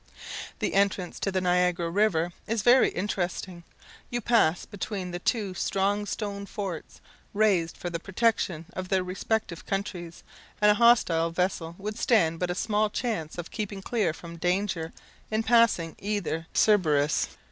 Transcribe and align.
The 0.57 0.73
entrance 0.73 1.19
to 1.19 1.31
the 1.31 1.41
Niagara 1.41 1.91
river 1.91 2.31
is 2.47 2.63
very 2.63 2.89
interesting. 2.89 3.63
You 4.09 4.19
pass 4.19 4.65
between 4.65 5.11
the 5.11 5.19
two 5.19 5.53
strong 5.53 6.07
stone 6.07 6.47
forts, 6.47 7.01
raised 7.35 7.77
for 7.77 7.91
the 7.91 7.99
protection 7.99 8.65
of 8.73 8.89
their 8.89 9.03
respective 9.03 9.63
countries; 9.67 10.23
and 10.59 10.71
a 10.71 10.81
hostile 10.81 11.29
vessel 11.29 11.75
would 11.77 11.99
stand 11.99 12.39
but 12.39 12.49
a 12.49 12.55
small 12.55 12.89
chance 12.89 13.37
of 13.37 13.51
keeping 13.51 13.83
clear 13.83 14.11
from 14.11 14.37
danger 14.37 14.91
in 15.29 15.43
passing 15.43 15.95
either 15.99 16.47
Cerberus. 16.51 17.27